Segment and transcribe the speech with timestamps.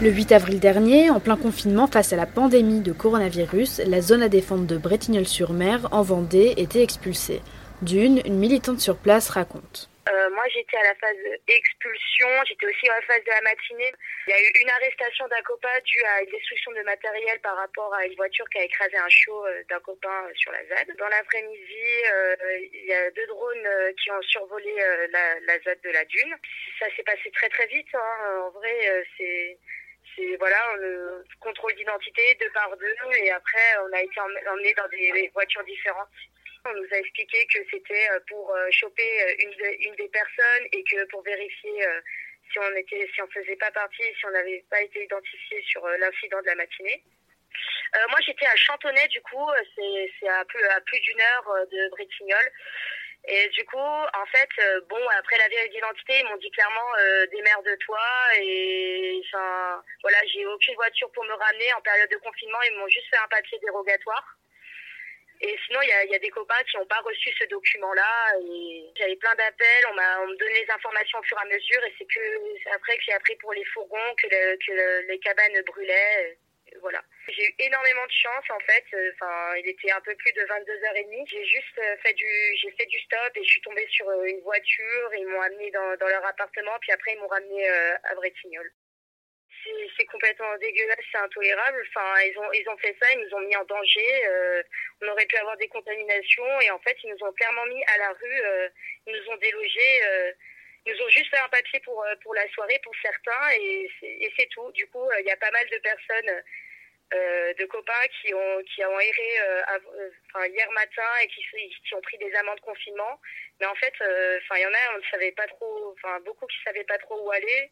[0.00, 4.22] Le 8 avril dernier, en plein confinement face à la pandémie de coronavirus, la zone
[4.22, 7.42] à défendre de Bretignolles-sur-Mer, en Vendée, était expulsée.
[7.82, 9.90] D'une, une militante sur place raconte.
[10.08, 13.92] Euh, moi, j'étais à la phase expulsion, j'étais aussi à la phase de la matinée.
[14.28, 17.56] Il y a eu une arrestation d'un copain due à une destruction de matériel par
[17.56, 20.62] rapport à une voiture qui a écrasé un chiot euh, d'un copain euh, sur la
[20.62, 20.94] ZAD.
[20.96, 21.86] Dans l'après-midi,
[22.72, 23.68] il y a deux drones
[24.00, 24.76] qui ont survolé
[25.10, 26.36] la, la ZAD de la Dune.
[26.78, 27.92] Ça s'est passé très très vite.
[27.94, 28.46] Hein.
[28.46, 29.58] En vrai, c'est
[30.14, 34.88] c'est voilà le contrôle d'identité deux par deux et après on a été emmené dans
[34.88, 36.08] des voitures différentes.
[36.64, 40.66] On nous a expliqué que c'était euh, pour euh, choper euh, une, une des personnes
[40.72, 41.86] et que pour vérifier
[42.52, 45.86] si on était si on faisait pas partie, si on n'avait pas été identifié sur
[45.86, 47.02] l'incident de la matinée.
[47.96, 51.88] Euh, moi, j'étais à Chantonnay, du coup, c'est à plus, à plus d'une heure de
[51.90, 52.52] Bretignolles.
[53.30, 56.96] Et du coup, en fait, euh, bon, après la vérité d'identité, ils m'ont dit clairement
[56.98, 58.00] euh, démerde-toi
[58.40, 62.56] et enfin, voilà, j'ai aucune voiture pour me ramener en période de confinement.
[62.62, 64.24] Ils m'ont juste fait un papier dérogatoire.
[65.42, 68.32] Et sinon, il y a, y a, des copains qui n'ont pas reçu ce document-là.
[68.40, 71.54] Et j'avais plein d'appels, on m'a, on me donnait les informations au fur et à
[71.54, 71.84] mesure.
[71.84, 76.38] Et c'est que après que j'ai appris pour les fourgons que, que les cabanes brûlaient
[76.80, 77.02] voilà.
[77.28, 78.84] J'ai eu énormément de chance en fait.
[78.94, 81.28] Euh, enfin, il était un peu plus de 22h30.
[81.30, 82.26] J'ai juste euh, fait du,
[82.56, 85.10] j'ai fait du stop et je suis tombée sur euh, une voiture.
[85.14, 88.72] Ils m'ont amené dans, leur appartement, puis après ils m'ont ramené à Bretignolles.
[89.98, 91.84] C'est complètement dégueulasse, c'est intolérable.
[91.88, 94.64] Enfin, ils ont, ils ont fait ça, ils nous ont mis en danger.
[95.02, 97.98] on aurait pu avoir des contaminations et en fait, ils nous ont clairement mis à
[97.98, 98.70] la rue.
[99.06, 100.00] ils nous ont délogés.
[100.86, 104.48] ils nous ont juste fait un papier pour pour la soirée pour certains et c'est
[104.50, 104.72] tout.
[104.72, 106.42] Du coup, il y a pas mal de personnes
[107.14, 109.62] euh, de copains qui ont qui ont erré euh,
[109.96, 113.18] euh, enfin, hier matin et qui, qui ont pris des amendes de confinement.
[113.60, 116.46] Mais en fait, enfin il y en a, on ne savait pas trop, enfin beaucoup
[116.46, 117.70] qui savaient pas trop où aller.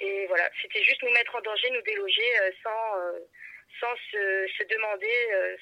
[0.00, 2.96] Et voilà, c'était juste nous mettre en danger, nous déloger sans
[3.78, 5.56] sans se, se demander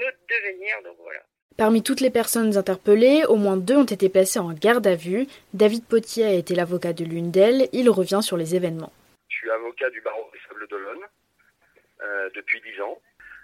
[0.00, 0.82] notre devenir.
[0.82, 1.20] Donc voilà.
[1.56, 5.26] Parmi toutes les personnes interpellées, au moins deux ont été placées en garde à vue.
[5.54, 7.68] David Potier a été l'avocat de l'une d'elles.
[7.72, 8.92] Il revient sur les événements.
[9.28, 11.06] Je suis avocat du barreau des Sables d'Olonne.
[12.04, 13.00] Euh, depuis dix ans.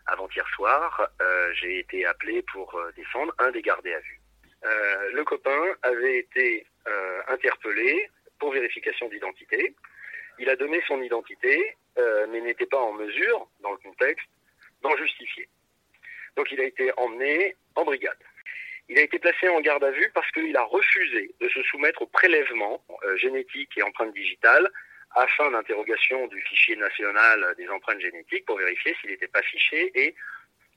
[0.06, 4.20] Avant-hier soir, euh, j'ai été appelé pour euh, défendre un des gardés à vue.
[5.12, 6.66] le copain avait été
[7.28, 9.74] interpellé pour vérification d'identité.
[10.38, 11.76] Il a donné son identité,
[12.30, 14.26] mais n'était pas en mesure, dans le contexte,
[14.82, 15.48] d'en justifier.
[16.36, 18.22] Donc il a été emmené en brigade.
[18.88, 22.02] Il a été placé en garde à vue parce qu'il a refusé de se soumettre
[22.02, 22.82] au prélèvement
[23.16, 24.68] génétique et empreinte digitale
[25.14, 30.14] afin d'interrogation du fichier national des empreintes génétiques pour vérifier s'il n'était pas fiché et,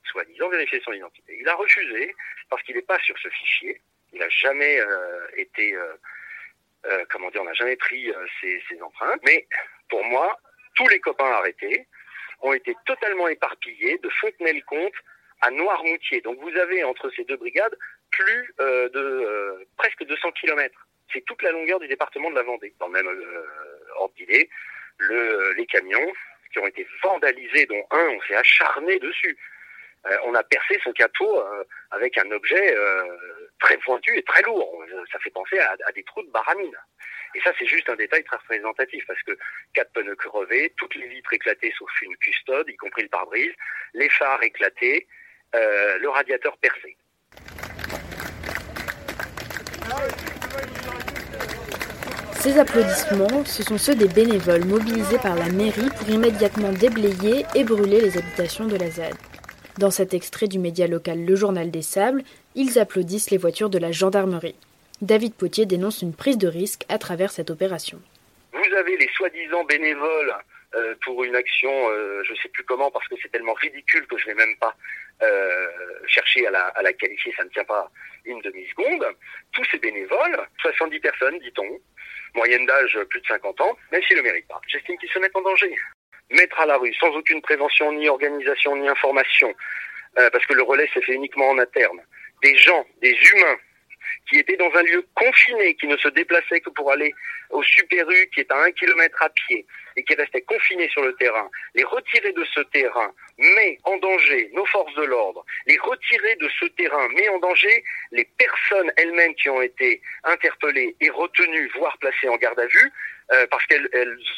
[0.04, 1.36] soi-disant, vérifier son identité.
[1.38, 2.14] Il a refusé
[2.48, 3.80] parce qu'il n'est pas sur ce fichier.
[4.12, 5.94] Il n'a jamais euh, été, euh,
[6.86, 9.20] euh, comment dire, on n'a jamais pris ses, empreintes.
[9.24, 9.46] Mais
[9.88, 10.38] pour moi,
[10.74, 11.86] tous les copains arrêtés
[12.40, 14.94] ont été totalement éparpillés de Fontenay-le-Comte
[15.40, 16.20] à Noirmoutier.
[16.20, 17.76] Donc vous avez entre ces deux brigades
[18.10, 20.86] plus de presque 200 kilomètres.
[21.12, 23.08] C'est toute la longueur du département de la Vendée, dans le même
[24.16, 24.48] d'idée,
[24.98, 26.12] le, les camions
[26.52, 29.36] qui ont été vandalisés, dont un, on s'est acharné dessus.
[30.06, 33.16] Euh, on a percé son capot euh, avec un objet euh,
[33.60, 34.84] très pointu et très lourd.
[35.12, 36.76] Ça fait penser à, des trous de baramine.
[37.34, 39.38] Et ça, c'est juste un détail très représentatif parce que
[39.74, 43.52] quatre pneus crevés, toutes les vitres éclatées sauf une custode, y compris le pare-brise,
[43.94, 45.06] les phares éclatés,
[45.54, 46.96] le radiateur percé.
[52.42, 57.62] Ces applaudissements, ce sont ceux des bénévoles mobilisés par la mairie pour immédiatement déblayer et
[57.62, 59.14] brûler les habitations de la ZAD.
[59.78, 62.24] Dans cet extrait du média local Le Journal des Sables,
[62.56, 64.56] ils applaudissent les voitures de la gendarmerie.
[65.02, 68.00] David Potier dénonce une prise de risque à travers cette opération.
[68.52, 70.34] Vous avez les soi-disant bénévoles
[70.74, 74.06] euh, pour une action, euh, je ne sais plus comment, parce que c'est tellement ridicule
[74.06, 74.74] que je vais même pas
[75.22, 75.68] euh,
[76.06, 77.90] chercher à la, à la qualifier, ça ne tient pas
[78.24, 79.06] une demi-seconde.
[79.52, 81.78] Tous ces bénévoles, 70 personnes, dit-on,
[82.34, 84.60] moyenne d'âge plus de 50 ans, même s'ils le méritent pas.
[84.66, 85.74] J'estime qu'ils se mettent en danger.
[86.30, 89.54] Mettre à la rue sans aucune prévention, ni organisation, ni information,
[90.18, 92.00] euh, parce que le relais s'est fait uniquement en interne,
[92.42, 93.58] des gens, des humains
[94.28, 97.12] qui étaient dans un lieu confiné, qui ne se déplaçaient que pour aller
[97.50, 99.66] au Super U, qui est à un kilomètre à pied,
[99.96, 104.50] et qui restaient confinés sur le terrain, les retirer de ce terrain met en danger
[104.54, 109.34] nos forces de l'ordre, les retirer de ce terrain met en danger les personnes elles-mêmes
[109.34, 112.92] qui ont été interpellées et retenues, voire placées en garde à vue,
[113.32, 113.88] euh, parce qu'elles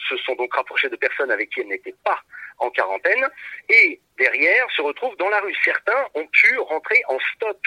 [0.08, 2.20] se sont donc rapprochées de personnes avec qui elles n'étaient pas
[2.58, 3.28] en quarantaine,
[3.69, 5.55] et derrière se retrouvent dans la rue.
[5.64, 7.61] Certains ont pu rentrer en stop.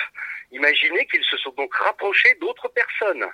[0.51, 3.25] Imaginez qu'ils se sont donc rapprochés d'autres personnes.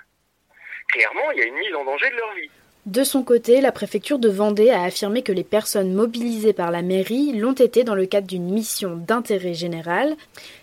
[0.88, 2.50] Clairement, il y a une mise en danger de leur vie.
[2.86, 6.82] De son côté, la préfecture de Vendée a affirmé que les personnes mobilisées par la
[6.82, 10.16] mairie l'ont été dans le cadre d'une mission d'intérêt général.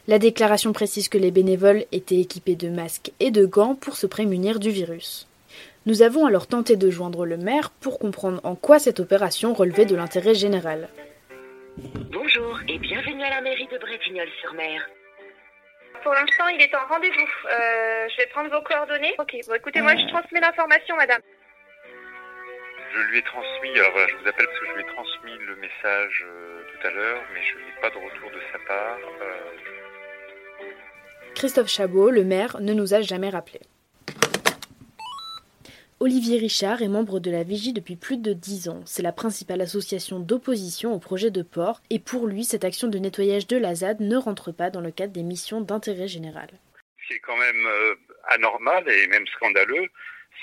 [0.07, 4.06] La déclaration précise que les bénévoles étaient équipés de masques et de gants pour se
[4.06, 5.27] prémunir du virus.
[5.88, 9.86] Nous avons alors tenté de joindre le maire pour comprendre en quoi cette opération relevait
[9.86, 10.89] de l'intérêt général.
[11.78, 14.90] Bonjour et bienvenue à la mairie de Bretignolles-sur-Mer.
[16.04, 17.30] Pour l'instant, il est en rendez-vous.
[17.50, 19.14] Euh, je vais prendre vos coordonnées.
[19.20, 21.22] Ok, bon écoutez, moi je transmets l'information, madame.
[22.94, 25.38] Je lui ai transmis, alors voilà, je vous appelle parce que je lui ai transmis
[25.38, 28.98] le message euh, tout à l'heure, mais je n'ai pas de retour de sa part.
[29.22, 30.62] Euh.
[31.36, 33.62] Christophe Chabot, le maire, ne nous a jamais rappelé.
[36.03, 38.81] Olivier Richard est membre de la Vigie depuis plus de dix ans.
[38.88, 42.98] C'est la principale association d'opposition au projet de port et pour lui, cette action de
[42.98, 46.50] nettoyage de la ZAD ne rentre pas dans le cadre des missions d'intérêt général.
[47.03, 47.94] Ce qui est quand même euh,
[48.30, 49.89] anormal et même scandaleux,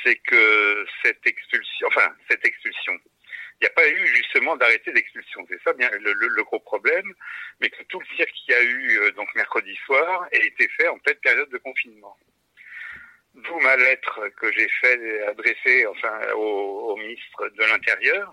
[0.04, 2.92] c'est que cette expulsion, enfin cette expulsion,
[3.60, 5.44] il n'y a pas eu justement d'arrêté d'expulsion.
[5.50, 7.12] C'est ça bien le, gros problème,
[7.60, 10.68] mais que tout le cirque qu'il y a eu euh, donc mercredi soir a été
[10.68, 12.16] fait en pleine période de confinement.
[13.34, 18.32] D'où ma lettre que j'ai fait adresser enfin au, ministre de l'Intérieur,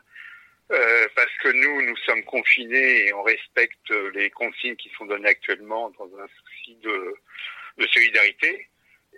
[0.71, 5.29] euh, parce que nous, nous sommes confinés et on respecte les consignes qui sont données
[5.29, 7.15] actuellement dans un souci de,
[7.77, 8.67] de solidarité.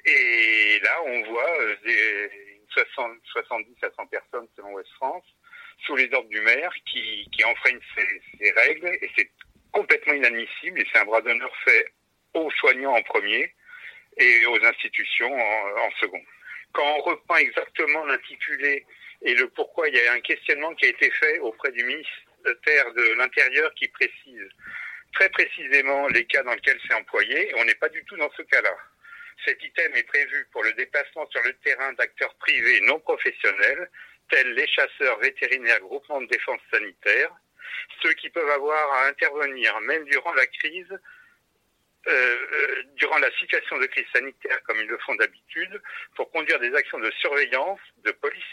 [0.06, 2.30] Et là, on voit euh, des
[2.70, 5.26] 60, 70 à 100 personnes selon Ouest France,
[5.86, 8.88] sous les ordres du maire, qui, qui enfreignent ces, ces règles.
[9.02, 9.32] Et c'est
[9.72, 10.82] complètement inadmissible.
[10.82, 11.94] Et c'est un bras d'honneur fait
[12.34, 13.54] aux soignants en premier
[14.20, 16.22] et aux institutions en, second.
[16.74, 18.86] Quand on reprend exactement l'intitulé
[19.22, 22.94] et le pourquoi, il y a un questionnement qui a été fait auprès du ministère
[22.94, 24.50] de l'Intérieur qui précise
[25.14, 27.52] très précisément les cas dans lesquels c'est employé.
[27.58, 28.76] On n'est pas du tout dans ce cas-là.
[29.46, 33.90] Cet item est prévu pour le déplacement sur le terrain d'acteurs privés non professionnels,
[34.30, 37.32] tels les chasseurs vétérinaires groupements de défense sanitaire,
[38.02, 41.00] ceux qui peuvent avoir à intervenir même durant la crise
[42.08, 45.82] euh, euh, durant la situation de crise sanitaire, comme ils le font d'habitude,
[46.16, 48.44] pour conduire des actions de surveillance, de police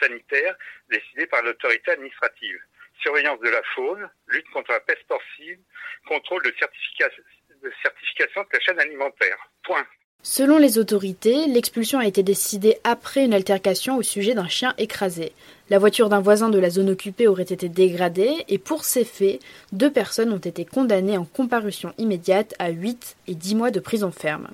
[0.00, 0.56] sanitaire
[0.90, 2.58] décidées par l'autorité administrative.
[3.02, 5.62] Surveillance de la faune, lutte contre la peste porcine,
[6.06, 9.38] contrôle de, de certification de la chaîne alimentaire.
[9.64, 9.86] Point.
[10.24, 15.32] Selon les autorités, l'expulsion a été décidée après une altercation au sujet d'un chien écrasé.
[15.72, 19.40] La voiture d'un voisin de la zone occupée aurait été dégradée et pour ces faits,
[19.72, 24.10] deux personnes ont été condamnées en comparution immédiate à 8 et 10 mois de prison
[24.10, 24.48] ferme.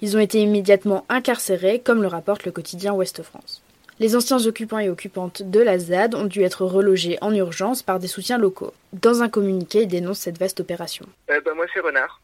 [0.00, 3.62] Ils ont été immédiatement incarcérés, comme le rapporte le quotidien Ouest France.
[4.00, 8.00] Les anciens occupants et occupantes de la ZAD ont dû être relogés en urgence par
[8.00, 8.74] des soutiens locaux.
[8.92, 11.06] Dans un communiqué, ils dénoncent cette vaste opération.
[11.30, 12.20] Euh, bah, moi, c'est Renard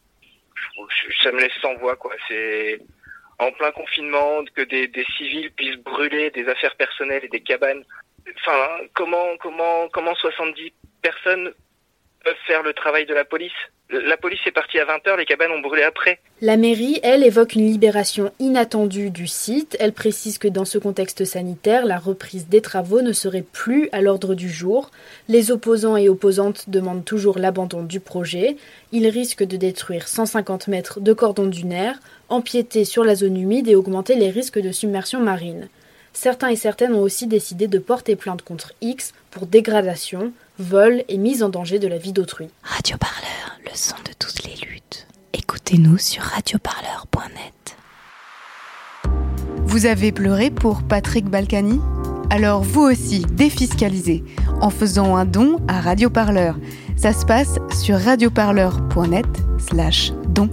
[1.23, 1.97] ça me laisse sans voix.
[2.27, 2.81] C'est
[3.39, 7.85] en plein confinement que des civils puissent brûler des affaires personnelles et des cabanes.
[8.35, 11.53] Enfin, comment, comment, comment 70 personnes
[12.25, 13.53] peuvent faire le travail de la police?
[13.89, 16.19] La police est partie à 20h, les cabanes ont brûlé après.
[16.41, 19.77] La mairie, elle, évoque une libération inattendue du site.
[19.79, 24.01] Elle précise que dans ce contexte sanitaire, la reprise des travaux ne serait plus à
[24.01, 24.91] l'ordre du jour.
[25.29, 28.57] Les opposants et opposantes demandent toujours l'abandon du projet.
[28.91, 33.77] Ils risquent de détruire 150 mètres de cordon dunaire, empiéter sur la zone humide et
[33.77, 35.69] augmenter les risques de submersion marine.
[36.17, 41.19] Certains et certaines ont aussi décidé de porter plainte contre X pour dégradation, vol et
[41.19, 42.49] mise en danger de la vie d'autrui.
[42.63, 45.07] Radio Parleur, le son de toutes les luttes.
[45.35, 47.77] Écoutez-nous sur radioparleur.net.
[49.67, 51.83] Vous avez pleuré pour Patrick Balkany?
[52.31, 54.25] Alors vous aussi, défiscalisez
[54.63, 56.57] en faisant un don à Radio Parleur.
[56.97, 59.27] Ça se passe sur radioparleur.net
[59.59, 60.49] slash don.